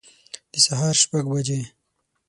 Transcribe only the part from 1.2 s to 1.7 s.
بجي